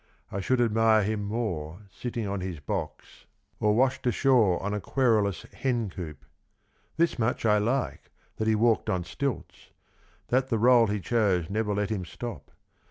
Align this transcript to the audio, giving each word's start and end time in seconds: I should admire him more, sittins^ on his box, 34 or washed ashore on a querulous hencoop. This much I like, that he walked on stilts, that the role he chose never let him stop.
I 0.31 0.39
should 0.39 0.59
admire 0.59 1.03
him 1.03 1.23
more, 1.23 1.81
sittins^ 1.93 2.27
on 2.27 2.41
his 2.41 2.59
box, 2.59 3.27
34 3.59 3.69
or 3.69 3.75
washed 3.75 4.07
ashore 4.07 4.59
on 4.63 4.73
a 4.73 4.81
querulous 4.81 5.43
hencoop. 5.53 6.25
This 6.97 7.19
much 7.19 7.45
I 7.45 7.59
like, 7.59 8.09
that 8.37 8.47
he 8.47 8.55
walked 8.55 8.89
on 8.89 9.03
stilts, 9.03 9.69
that 10.29 10.47
the 10.49 10.57
role 10.57 10.87
he 10.87 10.99
chose 11.01 11.51
never 11.51 11.75
let 11.75 11.91
him 11.91 12.03
stop. 12.03 12.49